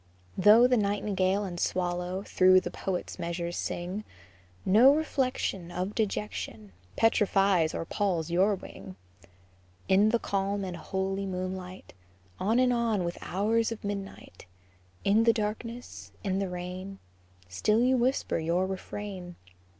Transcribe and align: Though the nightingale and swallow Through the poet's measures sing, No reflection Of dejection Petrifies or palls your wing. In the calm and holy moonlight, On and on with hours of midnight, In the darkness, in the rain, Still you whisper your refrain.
Though 0.35 0.65
the 0.65 0.77
nightingale 0.77 1.43
and 1.43 1.59
swallow 1.59 2.23
Through 2.23 2.61
the 2.61 2.71
poet's 2.71 3.19
measures 3.19 3.55
sing, 3.55 4.03
No 4.65 4.95
reflection 4.95 5.69
Of 5.71 5.93
dejection 5.93 6.71
Petrifies 6.95 7.75
or 7.75 7.85
palls 7.85 8.31
your 8.31 8.55
wing. 8.55 8.95
In 9.87 10.09
the 10.09 10.17
calm 10.17 10.63
and 10.63 10.75
holy 10.75 11.27
moonlight, 11.27 11.93
On 12.39 12.57
and 12.57 12.73
on 12.73 13.03
with 13.03 13.19
hours 13.21 13.71
of 13.71 13.83
midnight, 13.83 14.47
In 15.03 15.23
the 15.23 15.33
darkness, 15.33 16.11
in 16.23 16.39
the 16.39 16.49
rain, 16.49 16.97
Still 17.47 17.83
you 17.83 17.95
whisper 17.95 18.39
your 18.39 18.65
refrain. 18.65 19.35